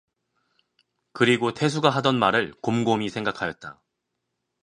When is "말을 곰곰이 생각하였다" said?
2.17-3.83